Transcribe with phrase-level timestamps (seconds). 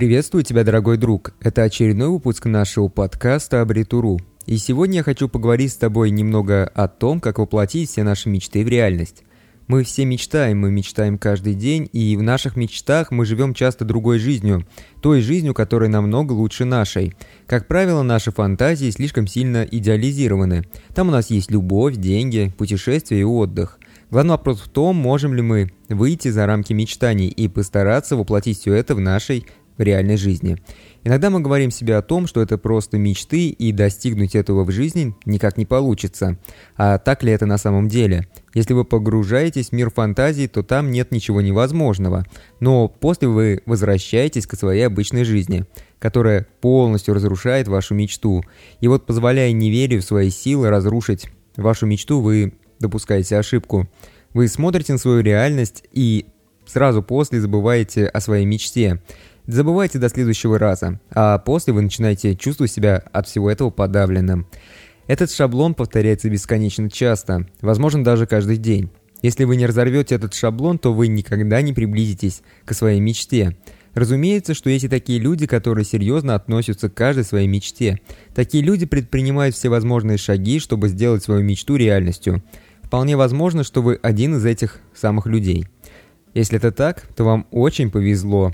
[0.00, 1.34] Приветствую тебя, дорогой друг.
[1.42, 4.18] Это очередной выпуск нашего подкаста «Абритуру».
[4.46, 8.64] И сегодня я хочу поговорить с тобой немного о том, как воплотить все наши мечты
[8.64, 9.24] в реальность.
[9.66, 14.18] Мы все мечтаем, мы мечтаем каждый день, и в наших мечтах мы живем часто другой
[14.18, 14.66] жизнью,
[15.02, 17.14] той жизнью, которая намного лучше нашей.
[17.46, 20.64] Как правило, наши фантазии слишком сильно идеализированы.
[20.94, 23.78] Там у нас есть любовь, деньги, путешествия и отдых.
[24.10, 28.74] Главный вопрос в том, можем ли мы выйти за рамки мечтаний и постараться воплотить все
[28.74, 29.46] это в нашей
[29.80, 30.58] в реальной жизни.
[31.04, 35.14] Иногда мы говорим себе о том, что это просто мечты, и достигнуть этого в жизни
[35.24, 36.36] никак не получится.
[36.76, 38.28] А так ли это на самом деле?
[38.52, 42.26] Если вы погружаетесь в мир фантазии, то там нет ничего невозможного.
[42.60, 45.64] Но после вы возвращаетесь к своей обычной жизни,
[45.98, 48.42] которая полностью разрушает вашу мечту.
[48.80, 53.88] И вот позволяя неверию в свои силы разрушить вашу мечту, вы допускаете ошибку.
[54.34, 56.26] Вы смотрите на свою реальность и
[56.66, 59.00] сразу после забываете о своей мечте.
[59.52, 64.46] Забывайте до следующего раза, а после вы начинаете чувствовать себя от всего этого подавленным.
[65.08, 68.90] Этот шаблон повторяется бесконечно часто, возможно даже каждый день.
[69.22, 73.56] Если вы не разорвете этот шаблон, то вы никогда не приблизитесь к своей мечте.
[73.94, 77.98] Разумеется, что есть и такие люди, которые серьезно относятся к каждой своей мечте.
[78.36, 82.44] Такие люди предпринимают все возможные шаги, чтобы сделать свою мечту реальностью.
[82.84, 85.66] Вполне возможно, что вы один из этих самых людей.
[86.34, 88.52] Если это так, то вам очень повезло.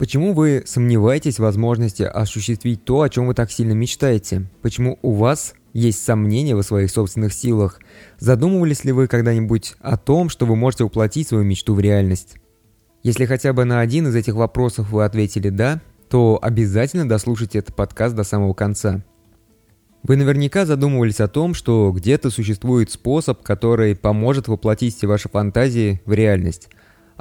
[0.00, 4.46] Почему вы сомневаетесь в возможности осуществить то, о чем вы так сильно мечтаете?
[4.62, 7.80] Почему у вас есть сомнения в своих собственных силах?
[8.18, 12.36] Задумывались ли вы когда-нибудь о том, что вы можете воплотить свою мечту в реальность?
[13.02, 17.76] Если хотя бы на один из этих вопросов вы ответили «да», то обязательно дослушайте этот
[17.76, 19.04] подкаст до самого конца.
[20.02, 26.00] Вы наверняка задумывались о том, что где-то существует способ, который поможет воплотить все ваши фантазии
[26.06, 26.70] в реальность.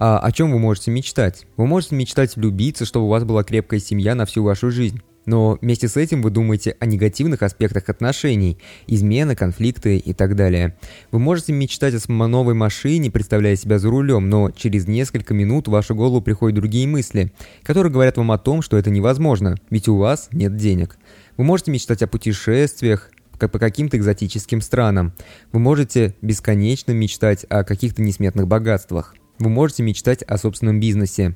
[0.01, 1.45] А о чем вы можете мечтать?
[1.57, 5.01] Вы можете мечтать влюбиться, чтобы у вас была крепкая семья на всю вашу жизнь.
[5.25, 8.57] Но вместе с этим вы думаете о негативных аспектах отношений,
[8.87, 10.77] измены, конфликты и так далее.
[11.11, 15.71] Вы можете мечтать о новой машине, представляя себя за рулем, но через несколько минут в
[15.71, 19.97] вашу голову приходят другие мысли, которые говорят вам о том, что это невозможно, ведь у
[19.97, 20.97] вас нет денег.
[21.35, 25.11] Вы можете мечтать о путешествиях, как по каким-то экзотическим странам.
[25.51, 29.13] Вы можете бесконечно мечтать о каких-то несметных богатствах.
[29.39, 31.35] Вы можете мечтать о собственном бизнесе.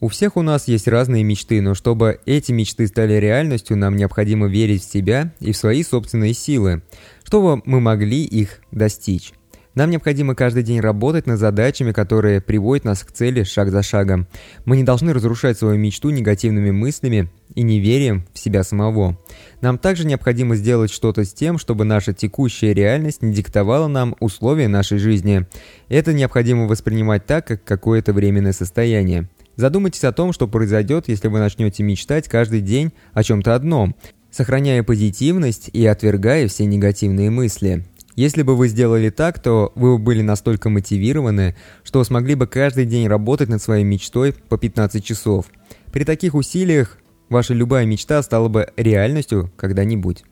[0.00, 4.46] У всех у нас есть разные мечты, но чтобы эти мечты стали реальностью, нам необходимо
[4.46, 6.82] верить в себя и в свои собственные силы,
[7.24, 9.32] чтобы мы могли их достичь.
[9.76, 14.26] Нам необходимо каждый день работать над задачами, которые приводят нас к цели шаг за шагом.
[14.64, 19.18] Мы не должны разрушать свою мечту негативными мыслями и неверием в себя самого.
[19.60, 24.66] Нам также необходимо сделать что-то с тем, чтобы наша текущая реальность не диктовала нам условия
[24.66, 25.46] нашей жизни.
[25.90, 29.28] Это необходимо воспринимать так, как какое-то временное состояние.
[29.56, 33.94] Задумайтесь о том, что произойдет, если вы начнете мечтать каждый день о чем-то одном,
[34.30, 37.84] сохраняя позитивность и отвергая все негативные мысли.
[38.16, 41.54] Если бы вы сделали так, то вы были настолько мотивированы,
[41.84, 45.46] что смогли бы каждый день работать над своей мечтой по 15 часов.
[45.92, 46.96] При таких усилиях
[47.28, 50.24] ваша любая мечта стала бы реальностью когда-нибудь.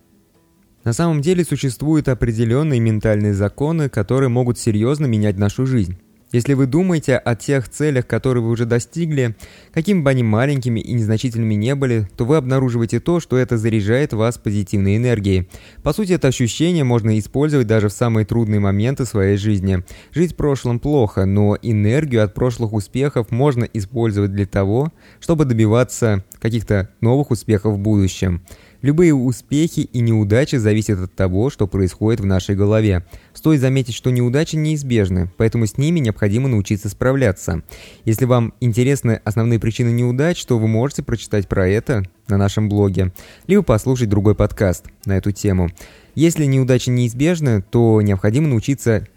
[0.82, 5.98] На самом деле существуют определенные ментальные законы, которые могут серьезно менять нашу жизнь.
[6.32, 9.36] Если вы думаете о тех целях, которые вы уже достигли,
[9.72, 14.12] какими бы они маленькими и незначительными не были, то вы обнаруживаете то, что это заряжает
[14.12, 15.48] вас позитивной энергией.
[15.82, 19.84] По сути, это ощущение можно использовать даже в самые трудные моменты своей жизни.
[20.12, 26.24] Жить в прошлом плохо, но энергию от прошлых успехов можно использовать для того, чтобы добиваться
[26.40, 28.42] каких-то новых успехов в будущем.
[28.84, 33.02] Любые успехи и неудачи зависят от того, что происходит в нашей голове.
[33.32, 37.62] Стоит заметить, что неудачи неизбежны, поэтому с ними необходимо научиться справляться.
[38.04, 43.14] Если вам интересны основные причины неудач, то вы можете прочитать про это на нашем блоге,
[43.46, 45.70] либо послушать другой подкаст на эту тему.
[46.14, 49.08] Если неудачи неизбежны, то необходимо научиться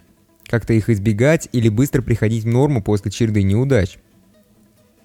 [0.46, 3.98] как-то их избегать или быстро приходить в норму после череды неудач.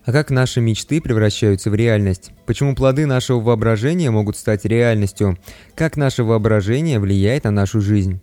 [0.04, 2.32] А как наши мечты превращаются в реальность?
[2.44, 5.38] Почему плоды нашего воображения могут стать реальностью?
[5.76, 8.20] Как наше воображение влияет на нашу жизнь?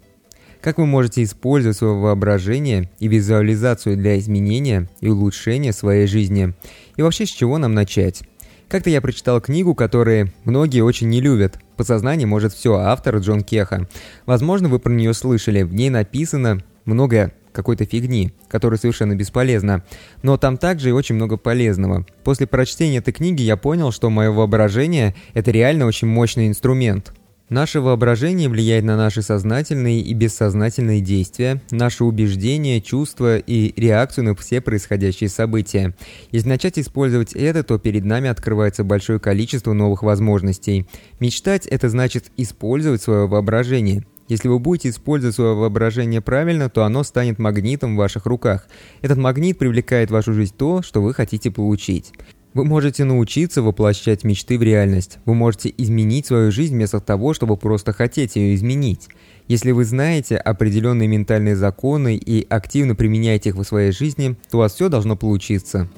[0.60, 6.54] Как вы можете использовать свое воображение и визуализацию для изменения и улучшения своей жизни?
[6.98, 8.24] И вообще, с чего нам начать?
[8.68, 11.60] Как-то я прочитал книгу, которую многие очень не любят.
[11.78, 13.88] «Подсознание может все» автор Джон Кеха.
[14.26, 15.64] Возможно, вы про нее слышали.
[15.64, 19.84] В ней написано много какой-то фигни, которая совершенно бесполезна.
[20.24, 22.06] Но там также и очень много полезного.
[22.24, 27.14] После прочтения этой книги я понял, что мое воображение– это реально очень мощный инструмент.
[27.50, 34.36] Наше воображение влияет на наши сознательные и бессознательные действия, наши убеждения, чувства и реакцию на
[34.36, 35.96] все происходящие события.
[36.32, 40.86] Если начать использовать это, то перед нами открывается большое количество новых возможностей.
[41.20, 44.06] Мечтать– это значит использовать свое воображение.
[44.30, 48.68] Если вы будете использовать свое воображение правильно, то оно станет магнитом в ваших руках.
[49.02, 52.14] Этот магнит привлекает в вашу жизнь то, что вы хотите получить.
[52.54, 55.18] Вы можете научиться воплощать мечты в реальность.
[55.26, 59.10] Вы можете изменить свою жизнь вместо того, чтобы просто хотеть ее изменить.
[59.48, 64.60] Если вы знаете определенные ментальные законы и активно применяете их в своей жизни, то у
[64.60, 65.90] вас все должно получиться.